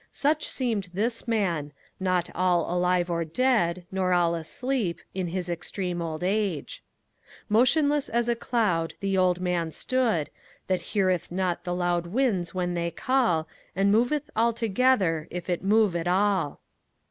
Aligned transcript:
Such 0.11 0.47
seemed 0.47 0.89
this 0.95 1.27
Man; 1.27 1.73
not 1.99 2.31
all 2.33 2.75
alive 2.75 3.07
or 3.11 3.23
dead 3.23 3.85
Nor 3.91 4.13
all 4.13 4.33
asleep, 4.33 4.99
in 5.13 5.27
his 5.27 5.47
extreme 5.47 6.01
old 6.01 6.23
age. 6.23 6.81
Motionless 7.49 8.09
as 8.09 8.27
a 8.27 8.33
cloud 8.33 8.95
the 8.99 9.15
old 9.15 9.39
Man 9.39 9.69
stood, 9.69 10.31
That 10.65 10.81
heareth 10.97 11.31
not 11.31 11.65
the 11.65 11.75
loud 11.75 12.07
winds 12.07 12.51
when 12.51 12.73
they 12.73 12.89
call, 12.89 13.47
And 13.75 13.91
moveth 13.91 14.31
altogether 14.35 15.27
if 15.29 15.51
it 15.51 15.63
move 15.63 15.95
at 15.95 16.07
all. 16.07 16.61